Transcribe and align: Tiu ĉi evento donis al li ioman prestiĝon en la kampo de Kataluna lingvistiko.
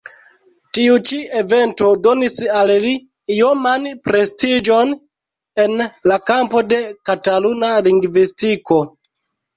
Tiu 0.75 0.93
ĉi 1.09 1.17
evento 1.41 1.89
donis 2.07 2.39
al 2.61 2.73
li 2.85 2.93
ioman 3.35 3.85
prestiĝon 4.07 4.95
en 5.65 5.85
la 6.13 6.19
kampo 6.31 6.65
de 6.73 6.81
Kataluna 7.11 7.71
lingvistiko. 7.91 8.81